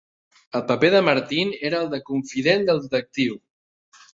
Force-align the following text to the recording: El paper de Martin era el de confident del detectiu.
El 0.59 0.63
paper 0.69 0.89
de 0.95 1.01
Martin 1.09 1.53
era 1.71 1.81
el 1.83 1.91
de 1.91 2.01
confident 2.09 2.67
del 2.71 2.83
detectiu. 2.87 3.37